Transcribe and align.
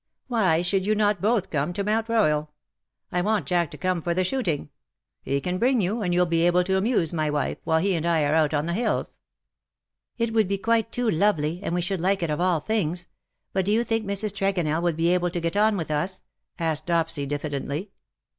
'f 0.25 0.29
Why 0.31 0.61
should 0.63 0.83
not 0.97 1.17
you 1.17 1.21
both 1.21 1.51
come 1.51 1.73
to 1.73 1.83
Mount 1.83 2.09
Royal? 2.09 2.49
I 3.11 3.21
want 3.21 3.45
Jack 3.45 3.69
to 3.69 3.77
come 3.77 4.01
for 4.01 4.15
the 4.15 4.23
shooting. 4.23 4.69
He 5.21 5.39
can 5.39 5.59
bring 5.59 5.79
you_, 5.79 6.03
and 6.03 6.11
you^ll 6.11 6.27
be 6.27 6.47
able 6.47 6.63
to 6.63 6.75
amuse 6.77 7.13
my 7.13 7.29
wife, 7.29 7.59
while 7.65 7.77
he 7.77 7.93
and 7.93 8.03
I 8.03 8.23
are 8.23 8.33
out 8.33 8.51
on 8.51 8.65
the 8.65 8.73
hills.^'" 8.73 9.19
It 10.17 10.33
would 10.33 10.47
be 10.47 10.57
quite 10.57 10.91
too 10.91 11.07
lovely, 11.07 11.61
and 11.61 11.75
we 11.75 11.81
should 11.81 12.01
like 12.01 12.23
it 12.23 12.31
of 12.31 12.41
all 12.41 12.61
things; 12.61 13.09
but 13.53 13.63
do 13.65 13.71
you 13.71 13.83
think 13.83 14.07
Mrs. 14.07 14.33
Tregonell 14.35 14.81
would 14.81 14.97
be 14.97 15.09
able 15.13 15.29
to 15.29 15.39
get 15.39 15.55
on 15.55 15.77
with 15.77 15.91
us 15.91 16.23
V 16.57 16.63
asked 16.63 16.87
Dopsy, 16.87 17.27
diffidently. 17.27 17.91